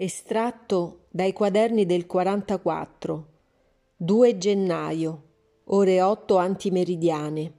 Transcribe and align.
Estratto 0.00 1.06
dai 1.10 1.32
quaderni 1.32 1.84
del 1.84 2.06
44, 2.06 3.26
2 3.96 4.38
gennaio, 4.38 5.22
ore 5.64 6.00
8 6.00 6.36
antimeridiane. 6.36 7.52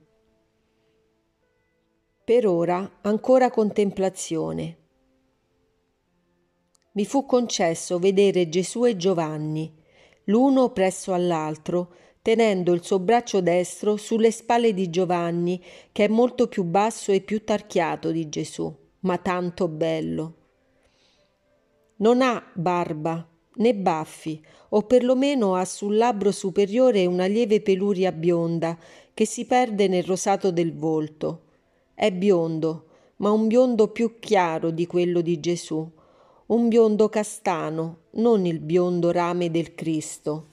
Per 2.24 2.48
ora 2.48 3.00
ancora 3.02 3.50
contemplazione. 3.50 4.78
Mi 6.94 7.04
fu 7.04 7.26
concesso 7.26 8.00
vedere 8.00 8.48
Gesù 8.48 8.86
e 8.86 8.96
Giovanni, 8.96 9.76
l'uno 10.28 10.70
presso 10.70 11.12
all'altro, 11.12 11.94
tenendo 12.22 12.72
il 12.72 12.86
suo 12.86 13.00
braccio 13.00 13.42
destro 13.42 13.98
sulle 13.98 14.32
spalle 14.32 14.74
di 14.74 14.90
Giovanni, 14.90 15.62
che 15.92 16.06
è 16.06 16.08
molto 16.08 16.48
più 16.48 16.64
basso 16.64 17.12
e 17.12 17.20
più 17.20 17.44
tarchiato 17.44 18.12
di 18.12 18.30
Gesù, 18.30 18.74
ma 19.02 19.18
tanto 19.18 19.68
bello 19.68 20.36
non 22.00 22.22
ha 22.22 22.44
barba 22.54 23.28
né 23.60 23.76
baffi, 23.76 24.42
o 24.70 24.84
perlomeno 24.84 25.56
ha 25.56 25.66
sul 25.66 25.98
labbro 25.98 26.32
superiore 26.32 27.06
una 27.06 27.26
lieve 27.26 27.62
peluria 27.62 28.12
bionda 28.12 28.78
che 29.14 29.26
si 29.26 29.46
perde 29.46 29.88
nel 29.88 30.04
rosato 30.04 30.52
del 30.52 30.74
volto. 30.74 31.42
È 31.94 32.12
biondo, 32.12 32.86
ma 33.18 33.32
un 33.32 33.48
biondo 33.48 33.90
più 33.90 34.20
chiaro 34.20 34.70
di 34.70 34.88
quello 34.88 35.22
di 35.22 35.40
Gesù, 35.40 35.90
un 36.48 36.68
biondo 36.68 37.10
castano, 37.10 37.98
non 38.12 38.46
il 38.46 38.60
biondo 38.60 39.12
rame 39.12 39.52
del 39.52 39.76
Cristo. 39.76 40.48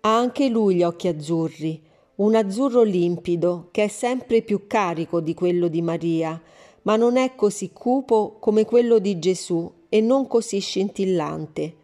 Ha 0.00 0.16
anche 0.16 0.48
lui 0.48 0.76
gli 0.76 0.82
occhi 0.84 1.08
azzurri, 1.08 1.82
un 2.16 2.34
azzurro 2.36 2.82
limpido 2.82 3.68
che 3.72 3.84
è 3.84 3.88
sempre 3.88 4.42
più 4.42 4.68
carico 4.68 5.20
di 5.20 5.34
quello 5.34 5.66
di 5.66 5.82
Maria, 5.82 6.40
ma 6.86 6.94
non 6.94 7.16
è 7.16 7.34
così 7.34 7.72
cupo 7.72 8.36
come 8.38 8.64
quello 8.64 8.98
di 9.00 9.18
Gesù 9.18 9.70
e 9.88 10.00
non 10.00 10.28
così 10.28 10.60
scintillante. 10.60 11.76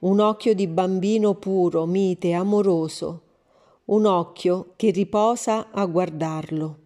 Un 0.00 0.20
occhio 0.20 0.54
di 0.54 0.66
bambino 0.66 1.34
puro, 1.34 1.84
mite, 1.84 2.32
amoroso, 2.32 3.22
un 3.86 4.06
occhio 4.06 4.72
che 4.76 4.90
riposa 4.90 5.70
a 5.70 5.84
guardarlo. 5.84 6.78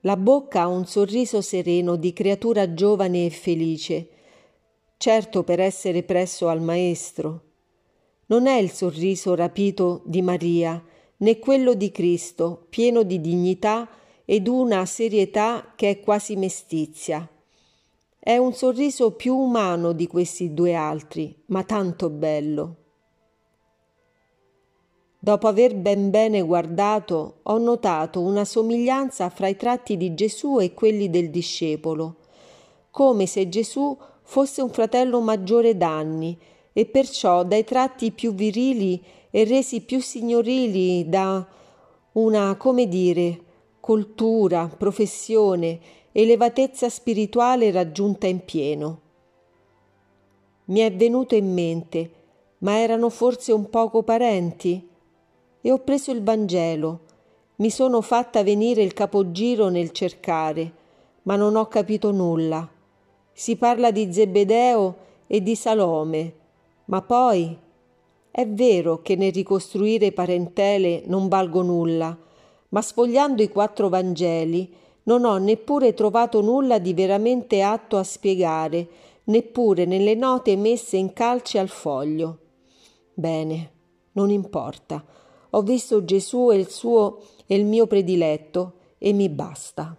La 0.00 0.16
bocca 0.16 0.62
ha 0.62 0.66
un 0.66 0.84
sorriso 0.84 1.40
sereno 1.40 1.94
di 1.94 2.12
creatura 2.12 2.74
giovane 2.74 3.26
e 3.26 3.30
felice, 3.30 4.08
certo 4.96 5.44
per 5.44 5.60
essere 5.60 6.02
presso 6.02 6.48
al 6.48 6.60
Maestro. 6.60 7.42
Non 8.26 8.48
è 8.48 8.56
il 8.56 8.70
sorriso 8.70 9.36
rapito 9.36 10.02
di 10.06 10.22
Maria, 10.22 10.82
né 11.18 11.38
quello 11.38 11.74
di 11.74 11.92
Cristo, 11.92 12.66
pieno 12.68 13.04
di 13.04 13.20
dignità 13.20 13.88
ed 14.26 14.48
una 14.48 14.84
serietà 14.84 15.72
che 15.76 15.88
è 15.88 16.00
quasi 16.00 16.36
mestizia. 16.36 17.26
È 18.18 18.36
un 18.36 18.52
sorriso 18.52 19.12
più 19.12 19.36
umano 19.36 19.92
di 19.92 20.08
questi 20.08 20.52
due 20.52 20.74
altri, 20.74 21.34
ma 21.46 21.62
tanto 21.62 22.10
bello. 22.10 22.76
Dopo 25.20 25.46
aver 25.46 25.76
ben 25.76 26.10
bene 26.10 26.42
guardato, 26.42 27.38
ho 27.42 27.58
notato 27.58 28.20
una 28.20 28.44
somiglianza 28.44 29.30
fra 29.30 29.46
i 29.46 29.56
tratti 29.56 29.96
di 29.96 30.12
Gesù 30.14 30.60
e 30.60 30.74
quelli 30.74 31.08
del 31.08 31.30
discepolo, 31.30 32.16
come 32.90 33.26
se 33.26 33.48
Gesù 33.48 33.96
fosse 34.22 34.60
un 34.60 34.70
fratello 34.70 35.20
maggiore 35.20 35.76
d'anni 35.76 36.36
e 36.72 36.84
perciò 36.86 37.44
dai 37.44 37.62
tratti 37.62 38.10
più 38.10 38.34
virili 38.34 39.02
e 39.30 39.44
resi 39.44 39.82
più 39.82 40.00
signorili 40.00 41.08
da 41.08 41.46
una, 42.12 42.56
come 42.56 42.88
dire, 42.88 43.40
cultura, 43.86 44.66
professione, 44.66 45.78
elevatezza 46.10 46.88
spirituale 46.88 47.70
raggiunta 47.70 48.26
in 48.26 48.44
pieno. 48.44 49.00
Mi 50.64 50.80
è 50.80 50.92
venuto 50.92 51.36
in 51.36 51.52
mente, 51.52 52.10
ma 52.58 52.80
erano 52.80 53.10
forse 53.10 53.52
un 53.52 53.70
poco 53.70 54.02
parenti? 54.02 54.88
E 55.60 55.70
ho 55.70 55.78
preso 55.78 56.10
il 56.10 56.24
Vangelo, 56.24 57.00
mi 57.58 57.70
sono 57.70 58.00
fatta 58.00 58.42
venire 58.42 58.82
il 58.82 58.92
capogiro 58.92 59.68
nel 59.68 59.92
cercare, 59.92 60.72
ma 61.22 61.36
non 61.36 61.54
ho 61.54 61.68
capito 61.68 62.10
nulla. 62.10 62.68
Si 63.32 63.54
parla 63.54 63.92
di 63.92 64.12
Zebedeo 64.12 64.96
e 65.28 65.40
di 65.44 65.54
Salome, 65.54 66.32
ma 66.86 67.02
poi 67.02 67.56
è 68.32 68.48
vero 68.48 69.00
che 69.00 69.14
nel 69.14 69.32
ricostruire 69.32 70.10
parentele 70.10 71.04
non 71.06 71.28
valgo 71.28 71.62
nulla, 71.62 72.24
ma 72.70 72.82
sfogliando 72.82 73.42
i 73.42 73.48
quattro 73.48 73.88
Vangeli 73.88 74.74
non 75.04 75.24
ho 75.24 75.36
neppure 75.36 75.94
trovato 75.94 76.40
nulla 76.40 76.78
di 76.78 76.92
veramente 76.92 77.62
atto 77.62 77.96
a 77.96 78.02
spiegare, 78.02 78.88
neppure 79.24 79.84
nelle 79.84 80.14
note 80.14 80.56
messe 80.56 80.96
in 80.96 81.12
calce 81.12 81.58
al 81.58 81.68
foglio. 81.68 82.38
Bene, 83.14 83.70
non 84.12 84.30
importa. 84.30 85.04
Ho 85.50 85.62
visto 85.62 86.04
Gesù 86.04 86.50
e 86.50 86.56
il 86.56 86.68
suo 86.68 87.22
e 87.46 87.54
il 87.54 87.64
mio 87.64 87.86
prediletto 87.86 88.72
e 88.98 89.12
mi 89.12 89.28
basta. 89.28 89.96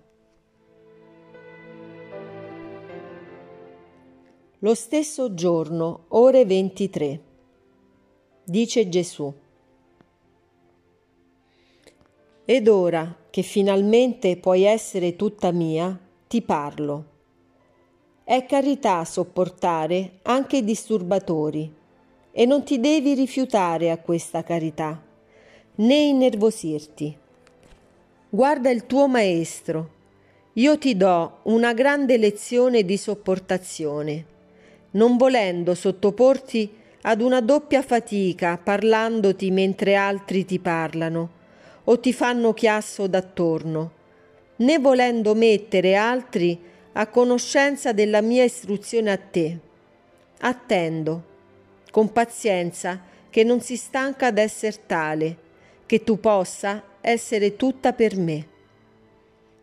Lo 4.60 4.74
stesso 4.74 5.34
giorno, 5.34 6.06
ore 6.10 6.46
23. 6.46 7.22
Dice 8.44 8.90
Gesù. 8.90 9.34
Ed 12.50 12.70
ora 12.70 13.14
che 13.30 13.42
finalmente 13.42 14.38
puoi 14.38 14.64
essere 14.64 15.18
tutta 15.18 15.52
mia, 15.52 16.00
ti 16.30 16.42
parlo. 16.42 17.06
È 18.24 18.46
carità 18.46 19.04
sopportare 19.04 20.20
anche 20.22 20.56
i 20.56 20.64
disturbatori 20.64 21.70
e 22.32 22.46
non 22.46 22.64
ti 22.64 22.80
devi 22.80 23.16
rifiutare 23.16 23.92
a 23.92 23.98
questa 23.98 24.44
carità, 24.44 24.98
né 25.76 25.96
innervosirti. 25.96 27.18
Guarda 28.30 28.70
il 28.70 28.86
tuo 28.86 29.10
maestro. 29.10 29.90
Io 30.54 30.78
ti 30.78 30.96
do 30.96 31.40
una 31.44 31.74
grande 31.74 32.16
lezione 32.16 32.86
di 32.86 32.96
sopportazione, 32.96 34.26
non 34.92 35.18
volendo 35.18 35.76
sottoporti 35.76 36.72
ad 37.02 37.20
una 37.20 37.42
doppia 37.42 37.82
fatica 37.82 38.58
parlandoti 38.58 39.52
mentre 39.52 39.96
altri 39.96 40.46
ti 40.46 40.60
parlano 40.60 41.36
o 41.90 42.00
ti 42.00 42.12
fanno 42.12 42.54
chiasso 42.54 43.08
d'attorno, 43.08 43.92
né 44.58 44.78
volendo 44.78 45.34
mettere 45.36 45.96
altri 45.96 46.60
a 46.94 47.08
conoscenza 47.08 47.94
della 47.94 48.22
mia 48.22 48.44
istruzione 48.44 49.12
a 49.12 49.18
te. 49.18 49.58
Attendo, 50.40 51.24
con 51.90 52.12
pazienza, 52.12 53.02
che 53.30 53.44
non 53.46 53.62
si 53.62 53.78
stanca 53.78 54.32
d'esser 54.32 54.78
tale, 54.80 55.38
che 55.86 56.04
tu 56.04 56.20
possa 56.20 56.84
essere 57.00 57.56
tutta 57.56 57.94
per 57.94 58.18
me. 58.18 58.48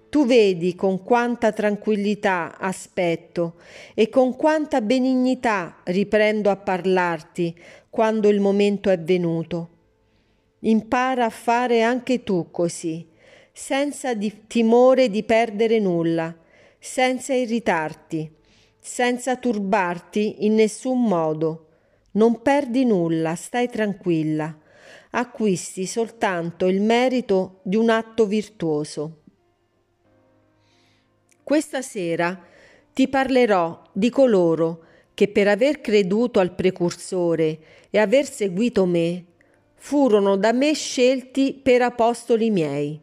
Tu 0.08 0.24
vedi 0.24 0.74
con 0.74 1.02
quanta 1.02 1.52
tranquillità 1.52 2.56
aspetto 2.58 3.56
e 3.92 4.08
con 4.08 4.34
quanta 4.34 4.80
benignità 4.80 5.80
riprendo 5.84 6.48
a 6.48 6.56
parlarti 6.56 7.54
quando 7.90 8.28
il 8.28 8.40
momento 8.40 8.88
è 8.88 8.98
venuto 8.98 9.72
Impara 10.66 11.26
a 11.26 11.30
fare 11.30 11.82
anche 11.82 12.22
tu 12.22 12.50
così, 12.50 13.06
senza 13.52 14.14
di 14.14 14.46
timore 14.46 15.10
di 15.10 15.22
perdere 15.22 15.78
nulla, 15.78 16.34
senza 16.78 17.34
irritarti, 17.34 18.32
senza 18.80 19.36
turbarti 19.36 20.46
in 20.46 20.54
nessun 20.54 21.02
modo. 21.02 21.68
Non 22.12 22.40
perdi 22.40 22.86
nulla, 22.86 23.34
stai 23.34 23.68
tranquilla. 23.68 24.58
Acquisti 25.10 25.84
soltanto 25.84 26.66
il 26.66 26.80
merito 26.80 27.60
di 27.62 27.76
un 27.76 27.90
atto 27.90 28.24
virtuoso. 28.24 29.20
Questa 31.42 31.82
sera 31.82 32.42
ti 32.94 33.06
parlerò 33.08 33.82
di 33.92 34.08
coloro 34.08 34.82
che 35.12 35.28
per 35.28 35.46
aver 35.46 35.82
creduto 35.82 36.40
al 36.40 36.54
precursore 36.54 37.58
e 37.90 37.98
aver 37.98 38.24
seguito 38.24 38.86
me 38.86 39.32
furono 39.84 40.36
da 40.36 40.52
me 40.52 40.72
scelti 40.72 41.60
per 41.62 41.82
apostoli 41.82 42.48
miei. 42.48 42.98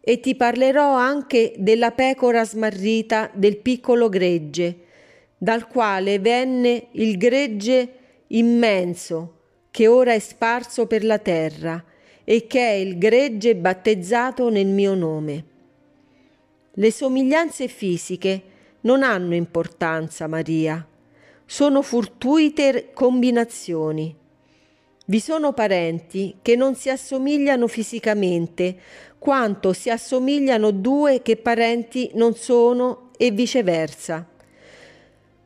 E 0.00 0.18
ti 0.20 0.34
parlerò 0.34 0.94
anche 0.94 1.52
della 1.58 1.90
pecora 1.90 2.42
smarrita 2.42 3.30
del 3.34 3.58
piccolo 3.58 4.08
gregge, 4.08 4.78
dal 5.36 5.66
quale 5.66 6.18
venne 6.18 6.86
il 6.92 7.18
gregge 7.18 7.88
immenso 8.28 9.34
che 9.70 9.88
ora 9.88 10.14
è 10.14 10.18
sparso 10.18 10.86
per 10.86 11.04
la 11.04 11.18
terra 11.18 11.84
e 12.24 12.46
che 12.46 12.66
è 12.66 12.72
il 12.72 12.96
gregge 12.96 13.54
battezzato 13.54 14.48
nel 14.48 14.68
mio 14.68 14.94
nome. 14.94 15.44
Le 16.72 16.90
somiglianze 16.90 17.68
fisiche 17.68 18.42
non 18.82 19.02
hanno 19.02 19.34
importanza, 19.34 20.26
Maria, 20.26 20.82
sono 21.44 21.82
fortuite 21.82 22.90
combinazioni 22.94 24.16
vi 25.10 25.18
sono 25.18 25.52
parenti 25.52 26.36
che 26.40 26.54
non 26.54 26.76
si 26.76 26.88
assomigliano 26.88 27.66
fisicamente, 27.66 28.76
quanto 29.18 29.72
si 29.72 29.90
assomigliano 29.90 30.70
due 30.70 31.20
che 31.20 31.36
parenti 31.36 32.12
non 32.14 32.36
sono 32.36 33.10
e 33.16 33.32
viceversa. 33.32 34.24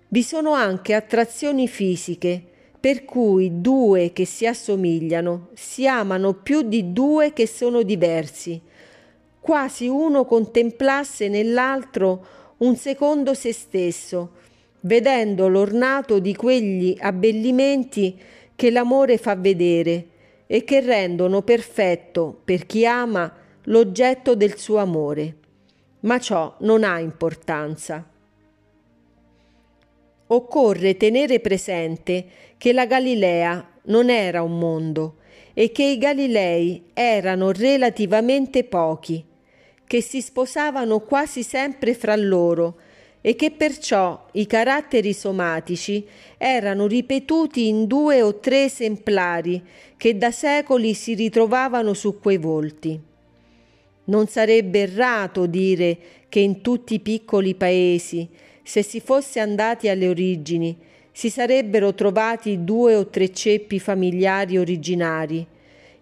Vi 0.06 0.22
sono 0.22 0.52
anche 0.52 0.92
attrazioni 0.92 1.66
fisiche, 1.66 2.42
per 2.78 3.06
cui 3.06 3.62
due 3.62 4.12
che 4.12 4.26
si 4.26 4.46
assomigliano 4.46 5.48
si 5.54 5.88
amano 5.88 6.34
più 6.34 6.60
di 6.60 6.92
due 6.92 7.32
che 7.32 7.46
sono 7.46 7.82
diversi, 7.82 8.60
quasi 9.40 9.88
uno 9.88 10.26
contemplasse 10.26 11.28
nell'altro 11.28 12.26
un 12.58 12.76
secondo 12.76 13.32
se 13.32 13.54
stesso, 13.54 14.32
vedendo 14.80 15.48
l'ornato 15.48 16.18
di 16.18 16.36
quegli 16.36 16.94
abbellimenti 17.00 18.14
che 18.56 18.70
l'amore 18.70 19.18
fa 19.18 19.34
vedere 19.34 20.06
e 20.46 20.64
che 20.64 20.80
rendono 20.80 21.42
perfetto 21.42 22.40
per 22.44 22.66
chi 22.66 22.86
ama 22.86 23.32
l'oggetto 23.64 24.34
del 24.34 24.56
suo 24.58 24.78
amore. 24.78 25.36
Ma 26.00 26.18
ciò 26.18 26.54
non 26.60 26.84
ha 26.84 26.98
importanza. 26.98 28.06
Occorre 30.26 30.96
tenere 30.96 31.40
presente 31.40 32.26
che 32.56 32.72
la 32.72 32.86
Galilea 32.86 33.72
non 33.84 34.10
era 34.10 34.42
un 34.42 34.58
mondo 34.58 35.16
e 35.54 35.70
che 35.70 35.84
i 35.84 35.98
Galilei 35.98 36.90
erano 36.92 37.52
relativamente 37.52 38.64
pochi, 38.64 39.24
che 39.86 40.00
si 40.00 40.20
sposavano 40.20 41.00
quasi 41.00 41.42
sempre 41.42 41.94
fra 41.94 42.16
loro 42.16 42.78
e 43.26 43.36
che 43.36 43.52
perciò 43.52 44.26
i 44.32 44.46
caratteri 44.46 45.14
somatici 45.14 46.06
erano 46.36 46.86
ripetuti 46.86 47.68
in 47.68 47.86
due 47.86 48.20
o 48.20 48.38
tre 48.38 48.64
esemplari 48.64 49.62
che 49.96 50.18
da 50.18 50.30
secoli 50.30 50.92
si 50.92 51.14
ritrovavano 51.14 51.94
su 51.94 52.20
quei 52.20 52.36
volti. 52.36 53.00
Non 54.04 54.26
sarebbe 54.26 54.80
errato 54.80 55.46
dire 55.46 55.96
che 56.28 56.40
in 56.40 56.60
tutti 56.60 56.92
i 56.92 57.00
piccoli 57.00 57.54
paesi, 57.54 58.28
se 58.62 58.82
si 58.82 59.00
fosse 59.00 59.40
andati 59.40 59.88
alle 59.88 60.08
origini, 60.08 60.76
si 61.10 61.30
sarebbero 61.30 61.94
trovati 61.94 62.62
due 62.62 62.94
o 62.94 63.06
tre 63.06 63.32
ceppi 63.32 63.78
familiari 63.78 64.58
originari, 64.58 65.46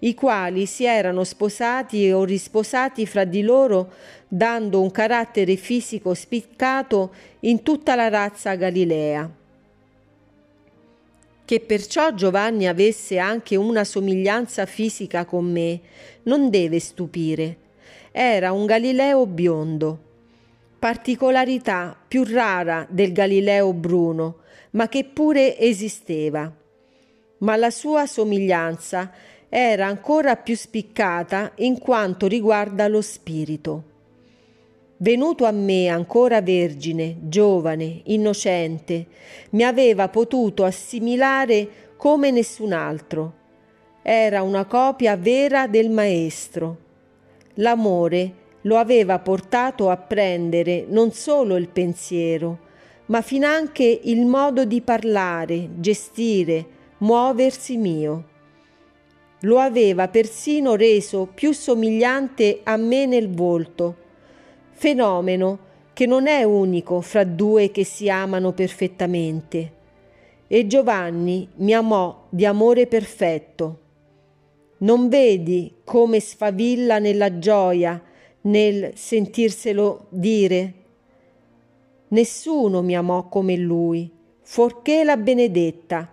i 0.05 0.15
quali 0.15 0.67
si 0.67 0.85
erano 0.85 1.25
sposati 1.25 2.11
o 2.11 2.25
risposati 2.25 3.07
fra 3.07 3.25
di 3.25 3.43
loro, 3.43 3.93
dando 4.27 4.81
un 4.81 4.91
carattere 4.91 5.57
fisico 5.57 6.15
spiccato 6.15 7.15
in 7.41 7.63
tutta 7.63 7.95
la 7.95 8.09
razza 8.09 8.55
galilea. 8.55 9.31
Che 11.45 11.61
perciò 11.61 12.15
Giovanni 12.15 12.67
avesse 12.67 13.19
anche 13.19 13.57
una 13.57 13.85
somiglianza 13.85 14.67
fisica 14.67 15.25
con 15.25 15.51
me 15.51 15.81
non 16.25 16.51
deve 16.51 16.81
stupire. 16.81 17.57
Era 18.11 18.53
un 18.53 18.67
Galileo 18.67 19.27
biondo, 19.27 19.99
particolarità 20.79 21.97
più 22.09 22.25
rara 22.25 22.87
del 22.89 23.13
Galileo 23.13 23.73
bruno, 23.73 24.39
ma 24.71 24.89
che 24.89 25.05
pure 25.05 25.59
esisteva. 25.59 26.51
Ma 27.39 27.57
la 27.57 27.71
sua 27.71 28.07
somiglianza 28.07 29.13
era 29.55 29.85
ancora 29.85 30.37
più 30.37 30.57
spiccata 30.57 31.53
in 31.57 31.79
quanto 31.79 32.27
riguarda 32.27 32.89
lo 32.89 33.03
spirito. 33.03 33.83
Venuto 34.97 35.45
a 35.45 35.51
me 35.51 35.89
ancora 35.89 36.41
vergine, 36.41 37.19
giovane, 37.21 38.01
innocente, 38.05 39.09
mi 39.51 39.63
aveva 39.63 40.09
potuto 40.09 40.65
assimilare 40.65 41.93
come 41.99 42.31
nessun 42.31 42.73
altro. 42.73 43.35
Era 44.01 44.41
una 44.41 44.65
copia 44.65 45.19
vera 45.19 45.67
del 45.67 45.91
Maestro. 45.91 46.79
L'amore 47.57 48.33
lo 48.63 48.79
aveva 48.79 49.19
portato 49.19 49.91
a 49.91 49.99
prendere 49.99 50.87
non 50.89 51.13
solo 51.13 51.57
il 51.57 51.69
pensiero, 51.69 52.59
ma 53.07 53.21
finanche 53.21 54.01
il 54.05 54.25
modo 54.25 54.65
di 54.65 54.81
parlare, 54.81 55.69
gestire, 55.79 56.65
muoversi 56.97 57.77
mio 57.77 58.31
lo 59.43 59.59
aveva 59.59 60.09
persino 60.09 60.75
reso 60.75 61.29
più 61.33 61.53
somigliante 61.53 62.61
a 62.63 62.77
me 62.77 63.07
nel 63.07 63.29
volto, 63.29 63.97
fenomeno 64.71 65.71
che 65.93 66.07
non 66.07 66.27
è 66.27 66.43
unico 66.43 67.01
fra 67.01 67.25
due 67.25 67.71
che 67.71 67.85
si 67.85 68.09
amano 68.09 68.53
perfettamente. 68.53 69.81
E 70.47 70.67
Giovanni 70.67 71.49
mi 71.57 71.73
amò 71.73 72.27
di 72.29 72.45
amore 72.45 72.87
perfetto. 72.87 73.79
Non 74.79 75.09
vedi 75.09 75.77
come 75.85 76.21
sfavilla 76.21 76.99
nella 76.99 77.39
gioia 77.39 78.01
nel 78.43 78.93
sentirselo 78.95 80.07
dire? 80.09 80.75
Nessuno 82.09 82.83
mi 82.83 82.95
amò 82.95 83.29
come 83.29 83.57
lui, 83.57 84.11
forché 84.43 85.05
la 85.05 85.17
benedetta, 85.17 86.11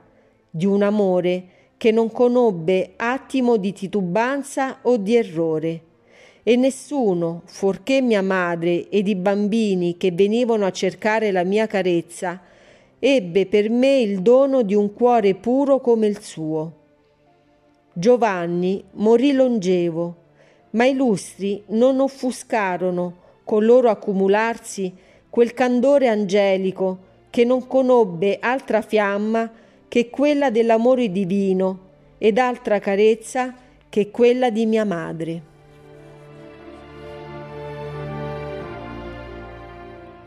di 0.50 0.66
un 0.66 0.82
amore 0.82 1.59
che 1.80 1.92
non 1.92 2.12
conobbe 2.12 2.92
attimo 2.98 3.56
di 3.56 3.72
titubanza 3.72 4.80
o 4.82 4.98
di 4.98 5.16
errore. 5.16 5.82
E 6.44 6.58
nessuno, 6.58 7.44
fuorché 7.46 8.02
mia 8.02 8.22
madre 8.22 8.90
ed 8.90 9.08
i 9.08 9.16
bambini 9.16 9.96
che 9.96 10.12
venivano 10.12 10.66
a 10.66 10.72
cercare 10.72 11.32
la 11.32 11.46
mia 11.46 11.68
carezza, 11.68 12.42
ebbe 13.00 13.46
per 13.46 13.70
me 13.70 13.98
il 14.00 14.22
dono 14.22 14.62
di 14.62 14.76
un 14.76 14.94
cuore 14.94 15.36
puro 15.36 15.80
come 15.80 16.08
il 16.08 16.22
suo. 16.22 16.74
Giovanni 17.94 18.84
morì 18.96 19.32
longevo, 19.32 20.16
ma 20.72 20.84
i 20.84 20.94
lustri 20.94 21.64
non 21.68 22.02
offuscarono 22.02 23.16
col 23.46 23.64
loro 23.64 23.90
accumularsi 23.90 24.94
quel 25.30 25.54
candore 25.54 26.10
angelico 26.10 27.08
che 27.30 27.46
non 27.46 27.66
conobbe 27.68 28.38
altra 28.42 28.82
fiamma 28.82 29.68
che 29.90 30.12
quella 30.12 30.52
dell'amore 30.52 31.12
divino 31.12 31.88
ed 32.20 32.38
altra 32.38 32.80
carezza 32.80 33.56
che 33.90 34.12
quella 34.12 34.52
di 34.52 34.68
mia 34.68 34.86
madre. 34.86 35.42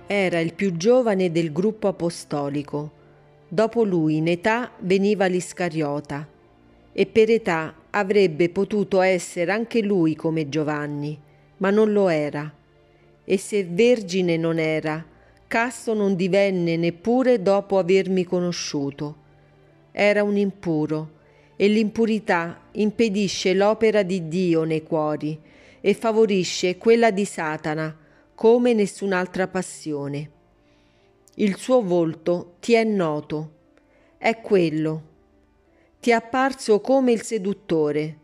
Era 0.08 0.40
il 0.40 0.52
più 0.52 0.76
giovane 0.76 1.30
del 1.30 1.52
gruppo 1.52 1.86
apostolico. 1.86 3.00
Dopo 3.48 3.84
lui 3.84 4.16
in 4.16 4.26
età 4.26 4.72
veniva 4.80 5.26
l'Iscariota 5.26 6.26
e 6.92 7.06
per 7.06 7.30
età 7.30 7.72
avrebbe 7.90 8.48
potuto 8.48 9.00
essere 9.00 9.52
anche 9.52 9.80
lui 9.80 10.16
come 10.16 10.48
Giovanni, 10.48 11.16
ma 11.58 11.70
non 11.70 11.92
lo 11.92 12.08
era. 12.08 12.52
E 13.24 13.38
se 13.38 13.64
vergine 13.64 14.36
non 14.36 14.58
era, 14.58 15.04
casto 15.46 15.94
non 15.94 16.16
divenne 16.16 16.76
neppure 16.76 17.40
dopo 17.40 17.78
avermi 17.78 18.24
conosciuto 18.24 19.20
era 19.92 20.22
un 20.22 20.36
impuro 20.36 21.20
e 21.54 21.68
l'impurità 21.68 22.62
impedisce 22.72 23.54
l'opera 23.54 24.02
di 24.02 24.26
Dio 24.26 24.64
nei 24.64 24.82
cuori 24.82 25.38
e 25.80 25.94
favorisce 25.94 26.78
quella 26.78 27.10
di 27.10 27.24
Satana 27.24 27.96
come 28.34 28.72
nessun'altra 28.72 29.46
passione. 29.46 30.30
Il 31.36 31.56
suo 31.56 31.82
volto 31.82 32.54
ti 32.60 32.72
è 32.72 32.82
noto, 32.84 33.50
è 34.18 34.40
quello. 34.40 35.10
Ti 36.00 36.10
è 36.10 36.14
apparso 36.14 36.80
come 36.80 37.12
il 37.12 37.22
seduttore, 37.22 38.16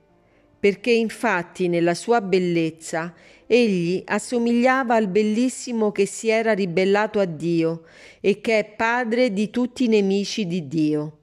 perché 0.58 0.90
infatti 0.90 1.68
nella 1.68 1.94
sua 1.94 2.20
bellezza 2.20 3.14
egli 3.46 4.02
assomigliava 4.04 4.94
al 4.94 5.08
bellissimo 5.08 5.92
che 5.92 6.06
si 6.06 6.28
era 6.28 6.52
ribellato 6.52 7.20
a 7.20 7.25
Dio 7.25 7.84
e 8.20 8.40
che 8.40 8.58
è 8.58 8.64
padre 8.64 9.32
di 9.32 9.50
tutti 9.50 9.84
i 9.84 9.88
nemici 9.88 10.46
di 10.46 10.66
Dio. 10.66 11.17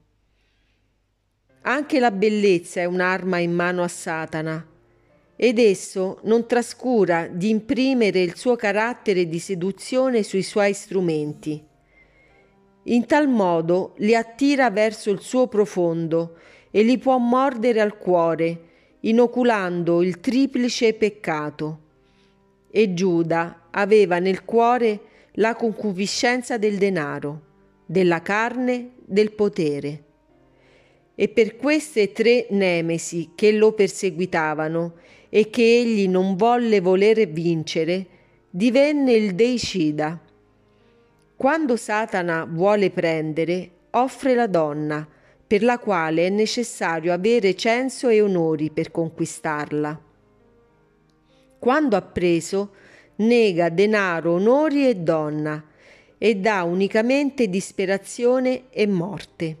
Anche 1.68 1.98
la 1.98 2.12
bellezza 2.12 2.78
è 2.78 2.84
un'arma 2.84 3.38
in 3.38 3.52
mano 3.52 3.82
a 3.82 3.88
Satana, 3.88 4.64
ed 5.34 5.58
esso 5.58 6.20
non 6.22 6.46
trascura 6.46 7.26
di 7.26 7.48
imprimere 7.48 8.22
il 8.22 8.36
suo 8.36 8.54
carattere 8.54 9.26
di 9.26 9.40
seduzione 9.40 10.22
sui 10.22 10.44
suoi 10.44 10.72
strumenti. 10.74 11.60
In 12.84 13.06
tal 13.06 13.28
modo 13.28 13.94
li 13.96 14.14
attira 14.14 14.70
verso 14.70 15.10
il 15.10 15.18
suo 15.18 15.48
profondo 15.48 16.36
e 16.70 16.84
li 16.84 16.98
può 16.98 17.18
mordere 17.18 17.80
al 17.80 17.98
cuore, 17.98 18.60
inoculando 19.00 20.02
il 20.02 20.20
triplice 20.20 20.94
peccato. 20.94 21.80
E 22.70 22.94
Giuda 22.94 23.62
aveva 23.72 24.20
nel 24.20 24.44
cuore 24.44 25.00
la 25.32 25.56
concupiscenza 25.56 26.58
del 26.58 26.78
denaro, 26.78 27.40
della 27.86 28.22
carne, 28.22 28.92
del 29.04 29.32
potere 29.32 30.04
e 31.18 31.28
per 31.28 31.56
queste 31.56 32.12
tre 32.12 32.46
nemesi 32.50 33.30
che 33.34 33.50
lo 33.50 33.72
perseguitavano 33.72 34.92
e 35.30 35.48
che 35.48 35.62
egli 35.62 36.06
non 36.08 36.36
volle 36.36 36.80
volere 36.80 37.24
vincere, 37.24 38.06
divenne 38.50 39.12
il 39.12 39.34
deicida. 39.34 40.20
Quando 41.34 41.76
Satana 41.76 42.46
vuole 42.48 42.90
prendere, 42.90 43.70
offre 43.90 44.34
la 44.34 44.46
donna, 44.46 45.08
per 45.46 45.62
la 45.62 45.78
quale 45.78 46.26
è 46.26 46.30
necessario 46.30 47.12
avere 47.12 47.54
censo 47.54 48.08
e 48.08 48.20
onori 48.20 48.70
per 48.70 48.90
conquistarla. 48.90 50.00
Quando 51.58 51.96
ha 51.96 52.02
preso, 52.02 52.72
nega 53.16 53.70
denaro, 53.70 54.32
onori 54.32 54.86
e 54.86 54.96
donna, 54.96 55.64
e 56.18 56.34
dà 56.36 56.62
unicamente 56.62 57.48
disperazione 57.48 58.64
e 58.70 58.86
morte. 58.86 59.56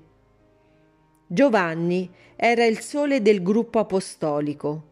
Giovanni 1.28 2.08
era 2.36 2.64
il 2.64 2.78
sole 2.78 3.20
del 3.20 3.42
gruppo 3.42 3.80
apostolico. 3.80 4.82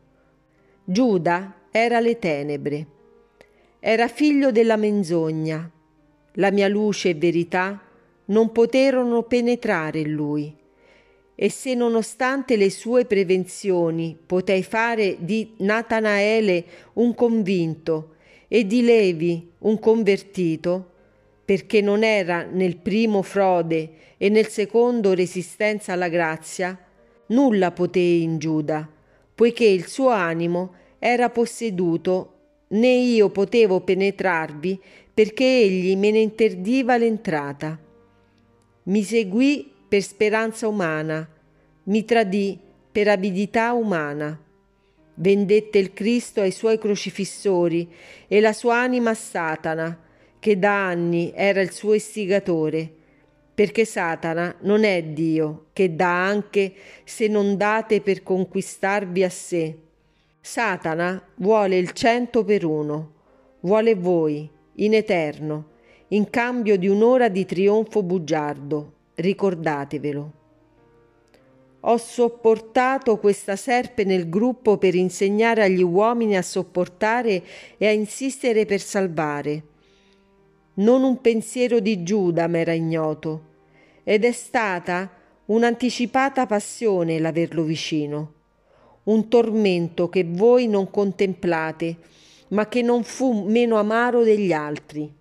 Giuda 0.82 1.66
era 1.70 2.00
le 2.00 2.18
tenebre. 2.18 2.86
Era 3.78 4.08
figlio 4.08 4.50
della 4.50 4.76
menzogna. 4.76 5.70
La 6.32 6.50
mia 6.50 6.66
luce 6.66 7.10
e 7.10 7.14
verità 7.14 7.80
non 8.26 8.50
poterono 8.50 9.22
penetrare 9.22 10.00
in 10.00 10.10
lui. 10.10 10.56
E 11.36 11.50
se 11.50 11.74
nonostante 11.74 12.56
le 12.56 12.70
sue 12.70 13.04
prevenzioni 13.04 14.18
potei 14.26 14.64
fare 14.64 15.18
di 15.20 15.54
Natanaele 15.58 16.64
un 16.94 17.14
convinto 17.14 18.14
e 18.48 18.66
di 18.66 18.82
Levi 18.82 19.52
un 19.58 19.78
convertito, 19.78 20.93
perché 21.44 21.80
non 21.80 22.02
era 22.02 22.44
nel 22.44 22.76
primo 22.76 23.22
frode 23.22 23.90
e 24.16 24.28
nel 24.28 24.48
secondo 24.48 25.12
resistenza 25.12 25.92
alla 25.92 26.08
grazia, 26.08 26.78
nulla 27.26 27.70
potei 27.72 28.22
in 28.22 28.38
Giuda, 28.38 28.88
poiché 29.34 29.64
il 29.64 29.86
suo 29.86 30.08
animo 30.08 30.74
era 30.98 31.28
posseduto, 31.28 32.30
né 32.68 32.88
io 32.88 33.28
potevo 33.28 33.80
penetrarvi, 33.80 34.80
perché 35.12 35.44
egli 35.44 35.96
me 35.96 36.10
ne 36.10 36.20
interdiva 36.20 36.96
l'entrata. 36.96 37.78
Mi 38.84 39.02
seguì 39.02 39.70
per 39.86 40.02
speranza 40.02 40.66
umana, 40.66 41.28
mi 41.84 42.04
tradì 42.04 42.58
per 42.90 43.08
avidità 43.08 43.72
umana. 43.72 44.40
Vendette 45.16 45.78
il 45.78 45.92
Cristo 45.92 46.40
ai 46.40 46.50
suoi 46.50 46.78
crocifissori 46.78 47.88
e 48.26 48.40
la 48.40 48.52
sua 48.52 48.78
anima 48.78 49.10
a 49.10 49.14
Satana, 49.14 50.03
che 50.44 50.58
da 50.58 50.88
anni 50.88 51.32
era 51.34 51.62
il 51.62 51.70
suo 51.72 51.94
istigatore, 51.94 52.86
perché 53.54 53.86
Satana 53.86 54.54
non 54.60 54.84
è 54.84 55.02
Dio, 55.02 55.68
che 55.72 55.96
dà 55.96 56.26
anche 56.26 56.74
se 57.02 57.28
non 57.28 57.56
date 57.56 58.02
per 58.02 58.22
conquistarvi 58.22 59.24
a 59.24 59.30
sé. 59.30 59.74
Satana 60.42 61.26
vuole 61.36 61.78
il 61.78 61.92
cento 61.92 62.44
per 62.44 62.66
uno, 62.66 63.12
vuole 63.60 63.94
voi, 63.94 64.46
in 64.74 64.92
eterno, 64.92 65.68
in 66.08 66.28
cambio 66.28 66.76
di 66.76 66.88
un'ora 66.88 67.30
di 67.30 67.46
trionfo 67.46 68.02
bugiardo, 68.02 68.92
ricordatevelo. 69.14 70.32
Ho 71.80 71.96
sopportato 71.96 73.16
questa 73.16 73.56
serpe 73.56 74.04
nel 74.04 74.28
gruppo 74.28 74.76
per 74.76 74.94
insegnare 74.94 75.62
agli 75.62 75.82
uomini 75.82 76.36
a 76.36 76.42
sopportare 76.42 77.42
e 77.78 77.86
a 77.86 77.92
insistere 77.92 78.66
per 78.66 78.80
salvare 78.80 79.72
non 80.74 81.02
un 81.02 81.20
pensiero 81.20 81.80
di 81.80 82.02
Giuda 82.02 82.46
m'era 82.46 82.72
ignoto, 82.72 83.52
ed 84.02 84.24
è 84.24 84.32
stata 84.32 85.10
un'anticipata 85.46 86.46
passione 86.46 87.18
l'averlo 87.18 87.62
vicino, 87.62 88.32
un 89.04 89.28
tormento 89.28 90.08
che 90.08 90.24
voi 90.24 90.66
non 90.66 90.90
contemplate, 90.90 91.96
ma 92.48 92.68
che 92.68 92.82
non 92.82 93.04
fu 93.04 93.44
meno 93.44 93.76
amaro 93.76 94.22
degli 94.22 94.52
altri. 94.52 95.12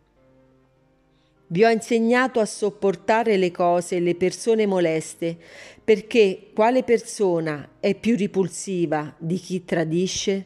Vi 1.48 1.64
ho 1.64 1.70
insegnato 1.70 2.40
a 2.40 2.46
sopportare 2.46 3.38
le 3.38 3.52
cose 3.52 3.98
e 3.98 4.00
le 4.00 4.16
persone 4.16 4.66
moleste, 4.66 5.38
perché 5.84 6.50
quale 6.54 6.84
persona 6.84 7.74
è 7.80 7.94
più 7.94 8.16
ripulsiva 8.16 9.14
di 9.18 9.38
chi 9.38 9.64
tradisce? 9.64 10.46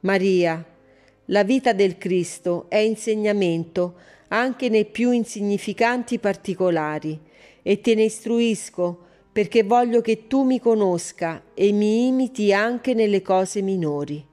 Maria, 0.00 0.64
la 1.26 1.44
vita 1.44 1.72
del 1.72 1.98
Cristo 1.98 2.66
è 2.68 2.78
insegnamento 2.78 3.94
anche 4.28 4.68
nei 4.68 4.86
più 4.86 5.10
insignificanti 5.12 6.18
particolari 6.18 7.18
e 7.62 7.80
te 7.80 7.94
ne 7.94 8.04
istruisco 8.04 8.98
perché 9.30 9.62
voglio 9.62 10.00
che 10.00 10.26
tu 10.26 10.42
mi 10.42 10.58
conosca 10.58 11.42
e 11.54 11.72
mi 11.72 12.08
imiti 12.08 12.52
anche 12.52 12.92
nelle 12.92 13.22
cose 13.22 13.62
minori. 13.62 14.24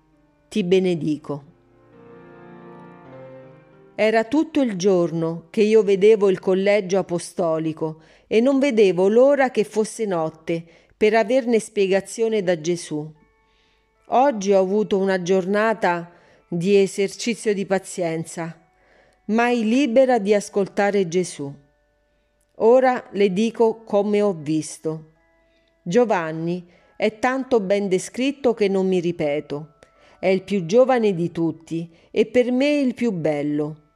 Ti 0.49 0.63
benedico. 0.63 1.43
Era 3.95 4.23
tutto 4.23 4.61
il 4.61 4.75
giorno 4.75 5.47
che 5.49 5.61
io 5.61 5.83
vedevo 5.83 6.29
il 6.29 6.39
collegio 6.39 6.97
apostolico 6.97 8.01
e 8.27 8.41
non 8.41 8.57
vedevo 8.57 9.07
l'ora 9.07 9.51
che 9.51 9.63
fosse 9.63 10.05
notte 10.05 10.63
per 10.97 11.13
averne 11.13 11.59
spiegazione 11.59 12.41
da 12.41 12.59
Gesù. 12.59 13.09
Oggi 14.07 14.53
ho 14.53 14.59
avuto 14.59 14.97
una 14.97 15.21
giornata 15.21 16.11
di 16.51 16.81
esercizio 16.81 17.53
di 17.53 17.67
pazienza, 17.67 18.59
mai 19.25 19.63
libera 19.63 20.17
di 20.17 20.33
ascoltare 20.33 21.07
Gesù. 21.07 21.53
Ora 22.55 23.07
le 23.11 23.31
dico 23.31 23.83
come 23.83 24.19
ho 24.23 24.33
visto. 24.33 25.11
Giovanni 25.83 26.67
è 26.97 27.19
tanto 27.19 27.59
ben 27.59 27.87
descritto 27.87 28.55
che 28.55 28.67
non 28.67 28.87
mi 28.87 28.99
ripeto. 28.99 29.75
È 30.19 30.25
il 30.25 30.41
più 30.41 30.65
giovane 30.65 31.13
di 31.13 31.31
tutti 31.31 31.87
e 32.09 32.25
per 32.25 32.51
me 32.51 32.79
il 32.79 32.95
più 32.95 33.11
bello. 33.11 33.91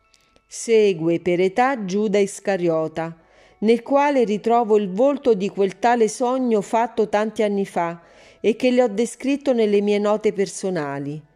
Segue 0.46 1.22
per 1.22 1.42
età 1.42 1.86
Giuda 1.86 2.20
Iscariota, 2.20 3.18
nel 3.62 3.82
quale 3.82 4.26
ritrovo 4.26 4.78
il 4.78 4.92
volto 4.92 5.34
di 5.34 5.50
quel 5.50 5.80
tale 5.80 6.08
sogno 6.08 6.62
fatto 6.62 7.10
tanti 7.10 7.42
anni 7.42 7.66
fa 7.66 8.00
e 8.40 8.56
che 8.56 8.70
le 8.70 8.84
ho 8.84 8.88
descritto 8.88 9.54
nelle 9.54 9.82
mie 9.82 9.98
note 9.98 10.34
personali 10.34 11.32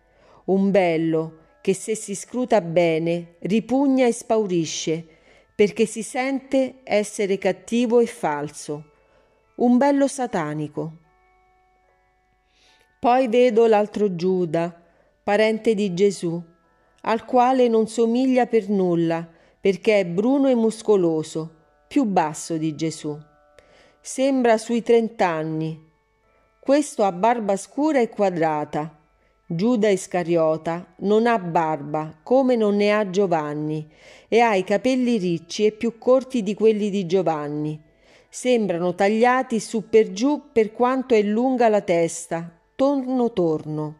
un 0.47 0.71
bello 0.71 1.45
che 1.61 1.73
se 1.73 1.95
si 1.95 2.15
scruta 2.15 2.61
bene 2.61 3.35
ripugna 3.39 4.05
e 4.05 4.13
spaurisce, 4.13 5.05
perché 5.53 5.85
si 5.85 6.03
sente 6.03 6.81
essere 6.83 7.37
cattivo 7.37 7.99
e 7.99 8.05
falso, 8.05 8.91
un 9.55 9.77
bello 9.77 10.07
satanico. 10.07 10.97
Poi 12.99 13.27
vedo 13.27 13.67
l'altro 13.67 14.15
Giuda, 14.15 14.73
parente 15.23 15.73
di 15.73 15.93
Gesù, 15.93 16.41
al 17.01 17.25
quale 17.25 17.67
non 17.67 17.87
somiglia 17.87 18.45
per 18.45 18.69
nulla, 18.69 19.27
perché 19.59 19.99
è 19.99 20.05
bruno 20.05 20.47
e 20.47 20.55
muscoloso, 20.55 21.55
più 21.87 22.05
basso 22.05 22.55
di 22.55 22.75
Gesù. 22.75 23.17
Sembra 23.99 24.57
sui 24.57 24.81
trent'anni. 24.81 25.85
Questo 26.59 27.03
ha 27.03 27.11
barba 27.11 27.57
scura 27.57 27.99
e 27.99 28.09
quadrata, 28.09 28.96
Giuda 29.49 29.87
Iscariota 29.87 30.93
non 30.97 31.25
ha 31.25 31.39
barba 31.39 32.19
come 32.21 32.57
non 32.57 32.75
ne 32.75 32.91
ha 32.91 33.09
Giovanni 33.09 33.89
e 34.27 34.41
ha 34.41 34.55
i 34.55 34.65
capelli 34.65 35.17
ricci 35.17 35.65
e 35.65 35.71
più 35.71 35.97
corti 35.97 36.43
di 36.43 36.53
quelli 36.53 36.89
di 36.89 37.05
Giovanni. 37.05 37.81
Sembrano 38.27 38.93
tagliati 38.93 39.61
su 39.61 39.87
per 39.87 40.11
giù 40.11 40.51
per 40.51 40.73
quanto 40.73 41.15
è 41.15 41.21
lunga 41.21 41.69
la 41.69 41.79
testa, 41.79 42.59
torno 42.75 43.31
torno. 43.31 43.99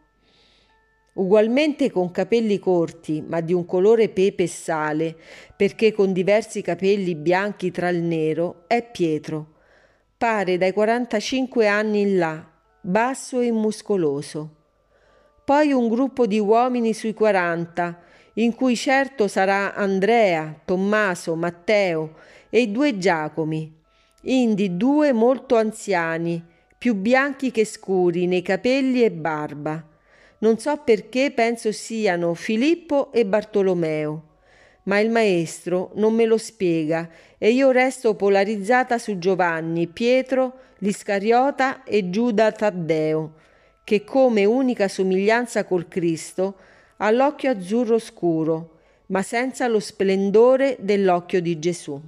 Ugualmente 1.14 1.90
con 1.90 2.10
capelli 2.10 2.58
corti, 2.58 3.24
ma 3.26 3.40
di 3.40 3.54
un 3.54 3.64
colore 3.64 4.10
pepe 4.10 4.42
e 4.42 4.48
sale, 4.48 5.16
perché 5.56 5.92
con 5.92 6.12
diversi 6.12 6.60
capelli 6.60 7.14
bianchi 7.14 7.70
tra 7.70 7.88
il 7.88 8.02
nero, 8.02 8.64
è 8.66 8.86
Pietro. 8.86 9.54
Pare 10.18 10.58
dai 10.58 10.74
45 10.74 11.66
anni 11.66 12.02
in 12.02 12.18
là, 12.18 12.46
basso 12.82 13.40
e 13.40 13.50
muscoloso 13.50 14.56
poi 15.48 15.72
un 15.72 15.88
gruppo 15.88 16.26
di 16.26 16.38
uomini 16.38 16.92
sui 16.92 17.14
quaranta, 17.14 17.98
in 18.34 18.54
cui 18.54 18.76
certo 18.76 19.28
sarà 19.28 19.74
Andrea, 19.74 20.54
Tommaso, 20.62 21.36
Matteo 21.36 22.16
e 22.50 22.60
i 22.60 22.70
due 22.70 22.98
Giacomi, 22.98 23.74
indi 24.24 24.76
due 24.76 25.14
molto 25.14 25.56
anziani, 25.56 26.44
più 26.76 26.94
bianchi 26.94 27.50
che 27.50 27.64
scuri 27.64 28.26
nei 28.26 28.42
capelli 28.42 29.02
e 29.02 29.10
barba. 29.10 29.82
Non 30.40 30.58
so 30.58 30.82
perché 30.84 31.32
penso 31.34 31.72
siano 31.72 32.34
Filippo 32.34 33.10
e 33.10 33.24
Bartolomeo, 33.24 34.24
ma 34.82 34.98
il 34.98 35.08
maestro 35.08 35.92
non 35.94 36.12
me 36.12 36.26
lo 36.26 36.36
spiega 36.36 37.08
e 37.38 37.52
io 37.52 37.70
resto 37.70 38.14
polarizzata 38.14 38.98
su 38.98 39.16
Giovanni, 39.16 39.86
Pietro, 39.86 40.58
l'Iscariota 40.80 41.84
e 41.84 42.10
Giuda 42.10 42.52
Taddeo 42.52 43.46
che 43.88 44.04
come 44.04 44.44
unica 44.44 44.86
somiglianza 44.86 45.64
col 45.64 45.88
Cristo 45.88 46.56
ha 46.98 47.10
l'occhio 47.10 47.52
azzurro 47.52 47.98
scuro, 47.98 48.80
ma 49.06 49.22
senza 49.22 49.66
lo 49.66 49.80
splendore 49.80 50.76
dell'occhio 50.78 51.40
di 51.40 51.58
Gesù. 51.58 51.98